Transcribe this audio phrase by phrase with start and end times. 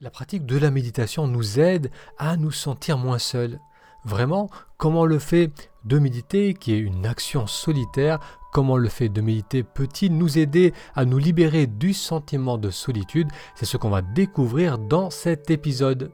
[0.00, 3.58] La pratique de la méditation nous aide à nous sentir moins seuls.
[4.04, 8.20] Vraiment, comment le fait de méditer, qui est une action solitaire,
[8.52, 13.26] comment le fait de méditer peut-il nous aider à nous libérer du sentiment de solitude?
[13.56, 16.12] C'est ce qu'on va découvrir dans cet épisode.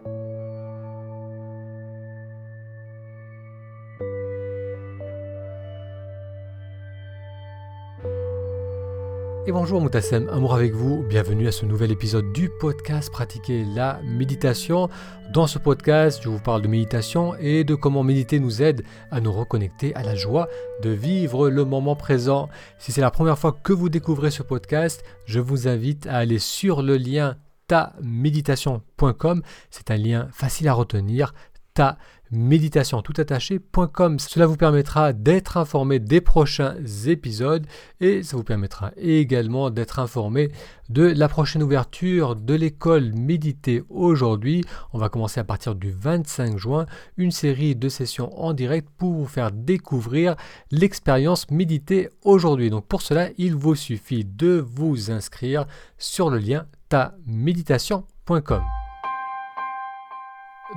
[9.46, 14.00] Et bonjour Moutassem, amour avec vous, bienvenue à ce nouvel épisode du podcast Pratiquer la
[14.02, 14.88] méditation.
[15.34, 19.20] Dans ce podcast, je vous parle de méditation et de comment méditer nous aide à
[19.20, 20.48] nous reconnecter à la joie
[20.82, 22.48] de vivre le moment présent.
[22.78, 26.38] Si c'est la première fois que vous découvrez ce podcast, je vous invite à aller
[26.38, 29.42] sur le lien taméditation.com.
[29.68, 31.34] C'est un lien facile à retenir,
[31.74, 31.98] ta
[32.30, 34.18] méditation tout attaché.com.
[34.18, 37.66] Cela vous permettra d'être informé des prochains épisodes
[38.00, 40.50] et ça vous permettra également d'être informé
[40.88, 44.64] de la prochaine ouverture de l'école Méditer aujourd'hui.
[44.92, 49.12] On va commencer à partir du 25 juin une série de sessions en direct pour
[49.12, 50.36] vous faire découvrir
[50.70, 52.70] l'expérience Méditer aujourd'hui.
[52.70, 55.66] Donc pour cela, il vous suffit de vous inscrire
[55.98, 58.62] sur le lien taméditation.com.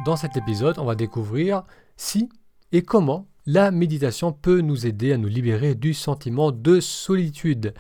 [0.06, 1.64] Dans cet épisode, on va découvrir
[1.96, 2.30] si
[2.72, 7.74] et comment la méditation peut nous aider à nous libérer du sentiment de solitude.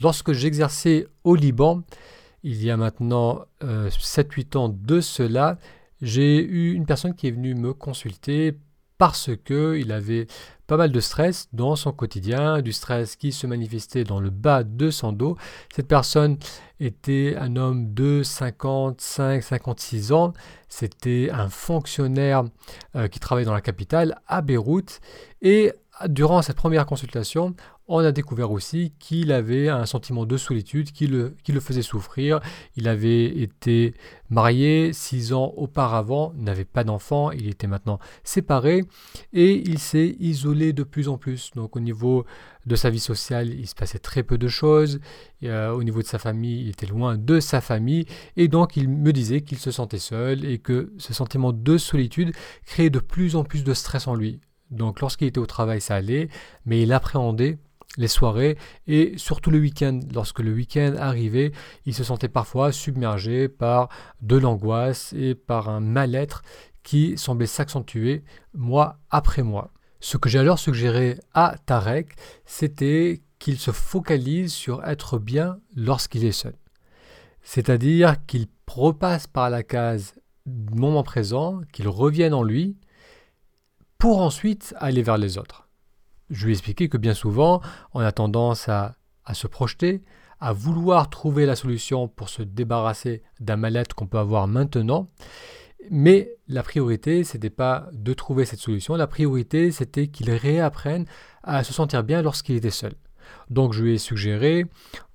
[0.00, 1.82] Lorsque j'exerçais au Liban,
[2.42, 5.58] il y a maintenant 7-8 euh, ans de cela,
[6.00, 8.56] j'ai eu une personne qui est venue me consulter
[8.98, 10.26] parce qu'il avait
[10.66, 14.64] pas mal de stress dans son quotidien, du stress qui se manifestait dans le bas
[14.64, 15.36] de son dos.
[15.74, 16.38] Cette personne
[16.80, 20.32] était un homme de 55-56 ans.
[20.68, 22.44] C'était un fonctionnaire
[22.96, 25.00] euh, qui travaillait dans la capitale, à Beyrouth.
[25.42, 25.72] Et
[26.08, 27.54] durant cette première consultation,
[27.86, 32.40] on a découvert aussi qu'il avait un sentiment de solitude qui le, faisait souffrir.
[32.76, 33.94] Il avait été
[34.30, 38.84] marié six ans auparavant, n'avait pas d'enfant, il était maintenant séparé
[39.32, 41.50] et il s'est isolé de plus en plus.
[41.54, 42.24] Donc au niveau
[42.66, 44.98] de sa vie sociale, il se passait très peu de choses.
[45.42, 48.88] Euh, au niveau de sa famille, il était loin de sa famille et donc il
[48.88, 52.32] me disait qu'il se sentait seul et que ce sentiment de solitude
[52.64, 54.40] créait de plus en plus de stress en lui.
[54.74, 56.28] Donc lorsqu'il était au travail, ça allait,
[56.66, 57.58] mais il appréhendait
[57.96, 60.00] les soirées et surtout le week-end.
[60.12, 61.52] Lorsque le week-end arrivait,
[61.86, 63.88] il se sentait parfois submergé par
[64.20, 66.42] de l'angoisse et par un mal-être
[66.82, 69.70] qui semblait s'accentuer mois après mois.
[70.00, 72.14] Ce que j'ai alors suggéré à Tarek,
[72.44, 76.56] c'était qu'il se focalise sur être bien lorsqu'il est seul.
[77.42, 80.14] C'est-à-dire qu'il repasse par la case
[80.46, 82.76] moment présent, qu'il revienne en lui,
[83.98, 85.68] pour ensuite aller vers les autres.
[86.30, 87.60] Je lui ai expliqué que bien souvent,
[87.92, 88.96] on a tendance à,
[89.32, 90.02] se projeter,
[90.40, 95.08] à vouloir trouver la solution pour se débarrasser d'un mal-être qu'on peut avoir maintenant.
[95.90, 98.96] Mais la priorité, ce n'était pas de trouver cette solution.
[98.96, 101.04] La priorité, c'était qu'il réapprenne
[101.42, 102.94] à se sentir bien lorsqu'il était seul.
[103.50, 104.66] Donc je lui ai suggéré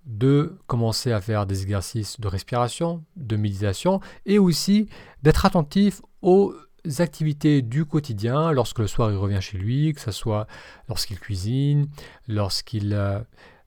[0.06, 4.90] de commencer à faire des exercices de respiration, de méditation et aussi
[5.22, 6.54] d'être attentif aux
[7.00, 10.48] activités du quotidien lorsque le soir il revient chez lui, que ce soit
[10.88, 11.88] lorsqu'il cuisine,
[12.28, 13.20] lorsqu'il euh,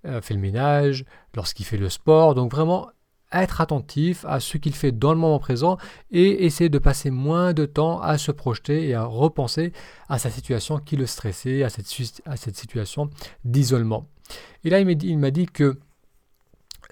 [0.07, 2.35] euh, fait le ménage, lorsqu'il fait le sport.
[2.35, 2.89] Donc vraiment
[3.33, 5.79] être attentif à ce qu'il fait dans le moment présent
[6.11, 9.73] et essayer de passer moins de temps à se projeter et à repenser
[10.09, 11.89] à sa situation qui le stressait, à cette,
[12.27, 13.09] à cette situation
[13.45, 14.07] d'isolement.
[14.65, 15.79] Et là, il m'a dit que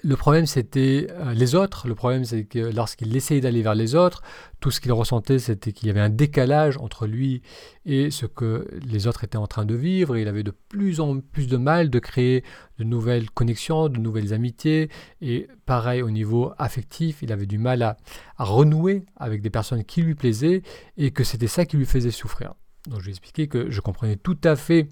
[0.03, 1.87] le problème, c'était euh, les autres.
[1.87, 4.23] Le problème, c'est que lorsqu'il essayait d'aller vers les autres,
[4.59, 7.41] tout ce qu'il ressentait, c'était qu'il y avait un décalage entre lui
[7.85, 10.17] et ce que les autres étaient en train de vivre.
[10.17, 12.43] il avait de plus en plus de mal de créer
[12.79, 14.89] de nouvelles connexions, de nouvelles amitiés.
[15.21, 17.97] Et pareil, au niveau affectif, il avait du mal à,
[18.39, 20.63] renouer avec des personnes qui lui plaisaient
[20.97, 22.55] et que c'était ça qui lui faisait souffrir.
[22.87, 24.87] Donc je lui ai expliqué que je comprenais tout à fait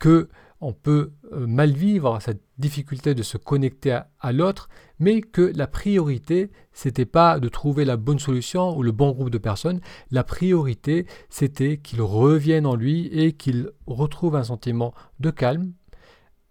[0.00, 0.28] que
[0.60, 4.68] on peut mal vivre cette difficulté de se connecter à, l'autre,
[4.98, 9.30] mais que la priorité, c'était pas de trouver la bonne solution ou le bon groupe
[9.30, 9.80] de personnes.
[10.10, 15.72] La priorité, c'était qu'il revienne en lui et qu'il retrouve un sentiment de calme,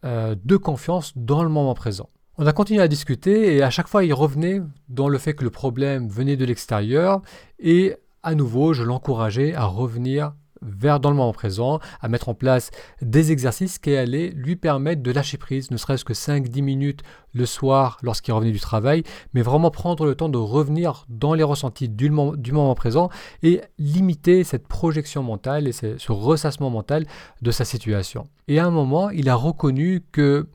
[0.06, 2.10] euh, de confiance dans le moment présent.
[2.38, 4.60] On a continué à discuter et à chaque fois il revenait
[4.90, 7.22] dans le fait que le problème venait de l'extérieur
[7.60, 10.34] et à nouveau je l'encourageais à revenir
[10.66, 12.72] vers dans le moment présent, à mettre en place
[13.02, 17.46] des exercices qui allaient lui permettre de lâcher prise, ne serait-ce que 5-10 minutes le
[17.46, 21.90] soir lorsqu'il revenait du travail, mais vraiment prendre le temps de revenir dans les ressentis
[21.90, 23.10] du moment, présent
[23.42, 27.06] et limiter cette projection mentale et ce ressassement mental
[27.42, 28.28] de sa situation.
[28.48, 30.48] Et à un moment, il a reconnu que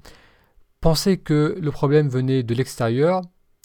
[0.81, 3.23] penser que le problème venait de l'extérieur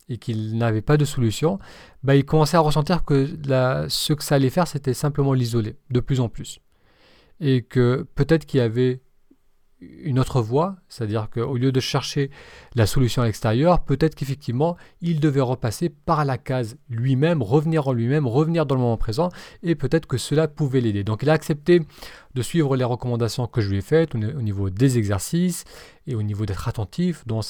[0.09, 1.59] et qu'il n'avait pas de solution,
[2.03, 3.37] bah, il commençait à ressentir que
[3.89, 6.59] ce que ça allait faire, c'était simplement l'isoler de plus en plus.
[7.39, 9.01] Et que peut-être qu'il y avait
[10.03, 12.29] une autre voie, c'est-à-dire qu'au lieu de chercher
[12.75, 17.93] la solution à l'extérieur, peut-être qu'effectivement, il devait repasser par la case lui-même, revenir en
[17.93, 19.29] lui-même, revenir dans le moment présent,
[19.61, 21.03] et peut-être que cela pouvait l'aider.
[21.03, 21.81] Donc il a accepté
[22.33, 25.65] de suivre les recommandations que je lui ai faites au niveau des exercices
[26.07, 27.41] et au niveau d'être attentif dans,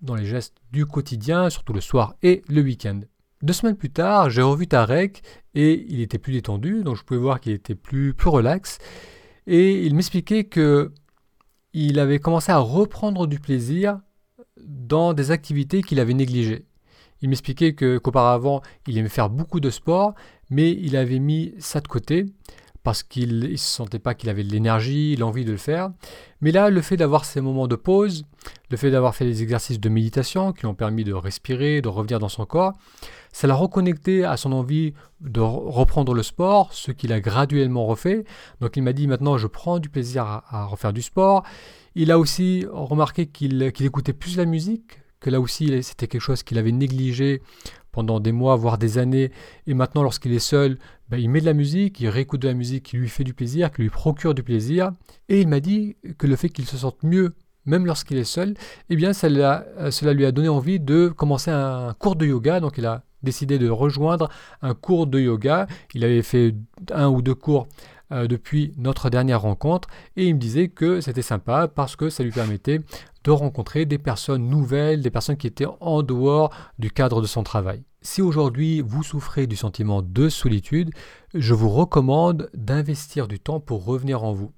[0.00, 3.00] dans les gestes du quotidien, surtout le soir et le week-end.
[3.42, 5.22] Deux semaines plus tard, j'ai revu Tarek
[5.54, 8.78] et il était plus détendu, donc je pouvais voir qu'il était plus, plus relax.
[9.46, 10.92] Et il m'expliquait que
[11.72, 14.00] il avait commencé à reprendre du plaisir
[14.66, 16.64] dans des activités qu'il avait négligées.
[17.20, 20.14] Il m'expliquait qu'auparavant, il aimait faire beaucoup de sport,
[20.50, 22.26] mais il avait mis ça de côté
[22.86, 25.90] parce qu'il ne se sentait pas qu'il avait l'énergie, l'envie de le faire.
[26.40, 28.24] Mais là, le fait d'avoir ces moments de pause,
[28.70, 32.20] le fait d'avoir fait des exercices de méditation qui ont permis de respirer, de revenir
[32.20, 32.74] dans son corps,
[33.32, 38.22] ça l'a reconnecté à son envie de reprendre le sport, ce qu'il a graduellement refait.
[38.60, 41.42] Donc il m'a dit maintenant je prends du plaisir à, refaire du sport.
[41.96, 46.44] Il a aussi remarqué qu'il écoutait plus la musique, que là aussi c'était quelque chose
[46.44, 47.42] qu'il avait négligé
[47.96, 49.32] pendant des mois, voire des années.
[49.66, 50.78] Et maintenant lorsqu'il est seul,
[51.08, 53.32] ben, il met de la musique, il réécoute de la musique qui lui fait du
[53.32, 54.92] plaisir, qui lui procure du plaisir.
[55.30, 57.32] Et il m'a dit que le fait qu'il se sente mieux
[57.64, 58.54] même lorsqu'il est seul,
[58.90, 62.60] eh bien cela, cela lui a donné envie de commencer un cours de yoga.
[62.60, 64.28] Donc il a décidé de rejoindre
[64.60, 65.66] un cours de yoga.
[65.94, 66.54] Il avait fait
[66.92, 67.66] un ou deux cours
[68.12, 72.22] euh, depuis notre dernière rencontre et il me disait que c'était sympa parce que ça
[72.22, 72.80] lui permettait
[73.24, 77.42] de rencontrer des personnes nouvelles, des personnes qui étaient en dehors du cadre de son
[77.42, 77.82] travail.
[78.02, 80.90] Si aujourd'hui vous souffrez du sentiment de solitude,
[81.34, 84.52] je vous recommande d'investir du temps pour revenir en vous.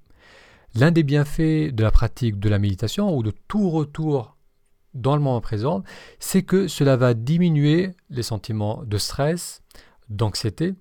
[0.75, 4.37] L'un des bienfaits de la pratique de la méditation ou de tout retour
[4.93, 5.81] dans le moment présent,
[6.19, 9.63] c'est que cela va diminuer les sentiments de stress,
[10.09, 10.75] d'anxiété,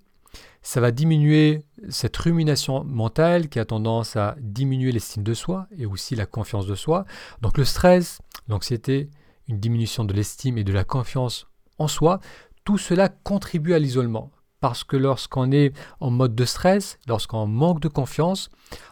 [0.62, 5.86] ça va diminuer cette rumination mentale qui a tendance à diminuer l'estime de soi et
[5.86, 7.04] aussi la confiance de soi.
[7.40, 9.10] Donc le stress, l'anxiété,
[9.48, 11.46] une diminution de l'estime et de la confiance
[11.78, 12.20] en soi,
[12.64, 14.30] tout cela contribue à l'isolement.
[14.60, 18.50] Parce que lorsqu'on est en mode de stress, lorsqu'on manque de confiance,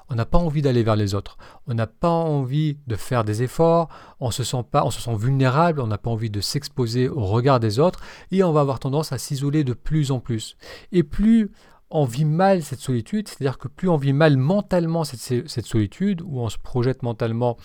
[0.08, 1.36] on n'a pas envie d'aller vers les autres.
[1.66, 3.88] On n'a pas envie de faire des efforts,
[4.20, 7.24] on se sent pas, on se sent vulnérable, on n'a pas envie de s'exposer au
[7.24, 10.56] regard des autres et on va avoir tendance à s'isoler de plus en plus.
[10.92, 11.50] Et plus
[11.90, 16.20] on vit mal cette solitude, c'est-à-dire que plus on vit mal mentalement cette, cette solitude,
[16.22, 17.56] où on se projette mentalement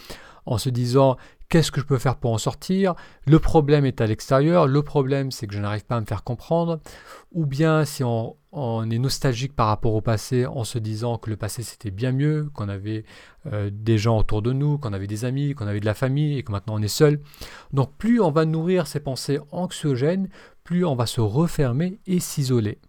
[0.46, 1.18] en se disant
[1.52, 2.96] qu'est-ce que je peux faire pour en sortir?
[3.28, 6.24] Le problème est à l'extérieur, le problème c'est que je n'arrive pas à me faire
[6.24, 6.80] comprendre,
[7.34, 8.38] ou bien si on,
[8.90, 12.50] est nostalgique par rapport au passé en se disant que le passé c'était bien mieux,
[12.54, 13.04] qu'on avait
[13.52, 16.38] euh, des gens autour de nous, qu'on avait des amis, qu'on avait de la famille
[16.38, 17.20] et que maintenant on est seul.
[17.74, 20.30] Donc plus on va nourrir ces pensées anxiogènes,
[20.64, 22.80] plus on va se refermer et s'isoler.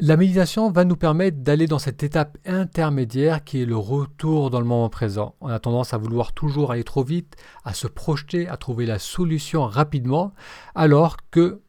[0.00, 4.60] La méditation va nous permettre d'aller dans cette étape intermédiaire qui est le retour dans
[4.60, 5.34] le moment présent.
[5.40, 7.34] On a tendance à vouloir toujours aller trop vite,
[7.64, 10.34] à se projeter, à trouver la solution rapidement,
[10.76, 11.62] alors que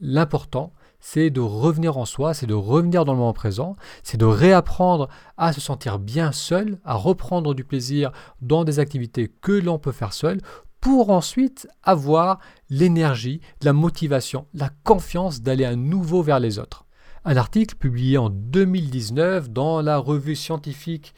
[0.00, 3.74] l'important, c'est de revenir en soi, c'est de revenir dans le moment présent,
[4.04, 9.26] c'est de réapprendre à se sentir bien seul, à reprendre du plaisir dans des activités
[9.40, 10.40] que l'on peut faire seul,
[10.80, 12.38] pour ensuite avoir
[12.70, 16.85] l'énergie, la motivation, la confiance d'aller à nouveau vers les autres.
[17.28, 21.12] Un article publié en 2019 dans la revue scientifique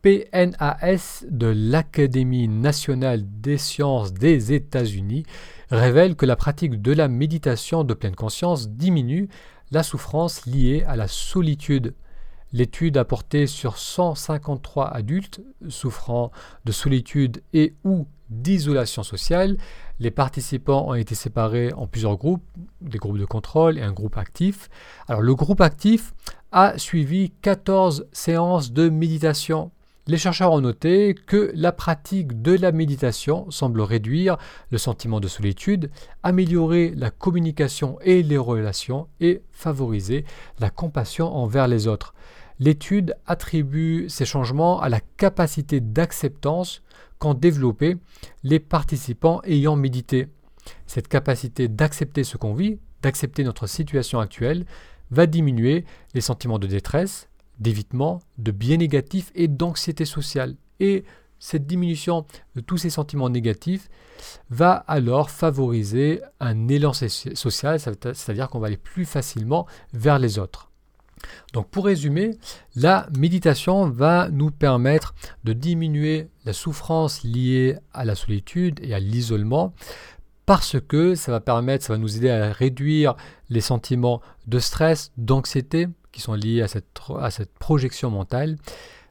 [0.00, 5.26] PNAS de l'Académie nationale des sciences des États-Unis
[5.70, 9.28] révèle que la pratique de la méditation de pleine conscience diminue
[9.70, 11.92] la souffrance liée à la solitude.
[12.54, 16.32] L'étude a porté sur 153 adultes souffrant
[16.64, 19.56] de solitude et ou d'isolation sociale
[20.00, 22.44] les participants ont été séparés en plusieurs groupes,
[22.80, 24.68] des groupes de contrôle et un groupe actif.
[25.08, 26.14] Alors le groupe actif
[26.52, 29.70] a suivi 14 séances de méditation.
[30.06, 34.38] Les chercheurs ont noté que la pratique de la méditation semble réduire
[34.70, 35.90] le sentiment de solitude,
[36.22, 40.24] améliorer la communication et les relations et favoriser
[40.60, 42.14] la compassion envers les autres.
[42.60, 46.82] L'étude attribue ces changements à la capacité d'acceptance
[47.18, 47.96] qu'ont développé
[48.42, 50.28] les participants ayant médité.
[50.86, 54.66] Cette capacité d'accepter ce qu'on vit, d'accepter notre situation actuelle,
[55.10, 55.84] va diminuer
[56.14, 60.56] les sentiments de détresse, d'évitement, de biais négatifs et d'anxiété sociale.
[60.80, 61.04] Et
[61.38, 63.88] cette diminution de tous ces sentiments négatifs
[64.50, 70.70] va alors favoriser un élan social, c'est-à-dire qu'on va aller plus facilement vers les autres.
[71.52, 72.36] Donc pour résumer,
[72.76, 75.14] la méditation va nous permettre
[75.44, 79.72] de diminuer la souffrance liée à la solitude et à l'isolement
[80.44, 83.16] parce que ça va permettre, ça va nous aider à réduire
[83.50, 88.56] les sentiments de stress, d'anxiété qui sont liés à cette, à cette projection mentale.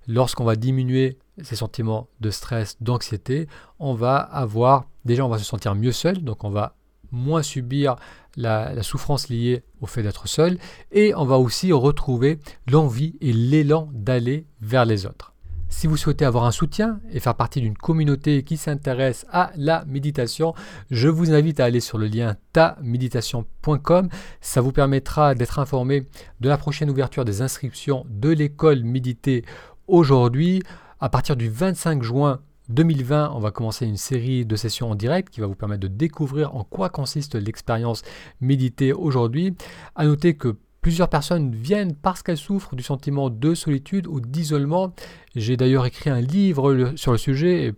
[0.07, 5.45] Lorsqu'on va diminuer ces sentiments de stress, d'anxiété, on va avoir, déjà on va se
[5.45, 6.76] sentir mieux seul, donc on va
[7.11, 7.95] moins subir
[8.35, 10.57] la, souffrance liée au fait d'être seul,
[10.91, 15.33] et on va aussi retrouver l'envie et l'élan d'aller vers les autres.
[15.69, 19.83] Si vous souhaitez avoir un soutien et faire partie d'une communauté qui s'intéresse à la
[19.85, 20.53] méditation,
[20.89, 24.07] je vous invite à aller sur le lien taméditation.com.
[24.39, 26.05] Ça vous permettra d'être informé
[26.39, 29.43] de la prochaine ouverture des inscriptions de l'école méditer
[29.87, 30.63] aujourd'hui.
[30.99, 35.29] À partir du 25 juin 2020, on va commencer une série de sessions en direct
[35.29, 38.03] qui va vous permettre de découvrir en quoi consiste l'expérience
[38.41, 39.55] méditer aujourd'hui.
[39.95, 44.93] À noter que plusieurs personnes viennent parce qu'elles souffrent du sentiment de solitude ou d'isolement.
[45.35, 47.73] J'ai d'ailleurs écrit un livre sur le sujet et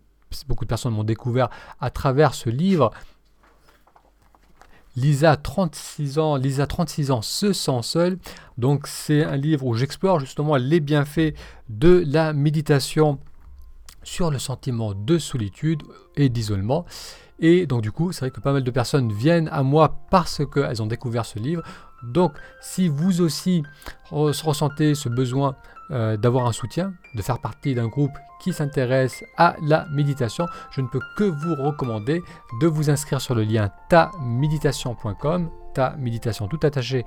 [0.47, 2.91] beaucoup de personnes m'ont découvert à travers ce livre.
[4.95, 8.17] Lisa, 36 ans, Lisa, 36 ans, se sent seule.
[8.57, 11.35] Donc c'est un livre où j'explore justement les bienfaits
[11.69, 13.19] de la méditation
[14.09, 15.83] sur le sentiment de solitude
[16.15, 16.85] et d'isolement.
[17.39, 20.41] Et donc du coup, c'est vrai que pas mal de personnes viennent à moi parce
[20.51, 21.61] qu'elles ont découvert ce livre.
[22.03, 23.63] Donc si vous aussi
[24.11, 25.55] ressentez ce besoin
[25.91, 28.11] euh, d'avoir un soutien, de faire partie d'un groupe
[28.41, 32.21] qui s'intéresse à la méditation, je ne peux que vous recommander
[32.61, 37.05] de vous inscrire sur le lien taméditation.com, ta méditation tout attaché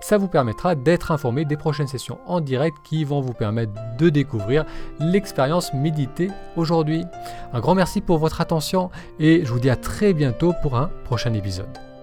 [0.00, 4.08] ça vous permettra d'être informé des prochaines sessions en direct qui vont vous permettre de
[4.08, 4.64] découvrir
[5.00, 7.04] l'expérience méditée aujourd'hui.
[7.52, 10.90] Un grand merci pour votre attention et je vous dis à très bientôt pour un
[11.04, 11.93] prochain épisode.